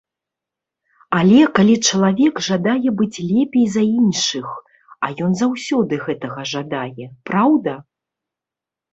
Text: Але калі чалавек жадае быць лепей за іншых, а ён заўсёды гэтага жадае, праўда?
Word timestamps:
Але 1.17 1.41
калі 1.57 1.73
чалавек 1.89 2.39
жадае 2.47 2.89
быць 3.01 3.21
лепей 3.31 3.65
за 3.75 3.83
іншых, 3.99 4.47
а 5.07 5.11
ён 5.27 5.31
заўсёды 5.41 5.93
гэтага 6.07 6.47
жадае, 6.53 7.05
праўда? 7.31 7.73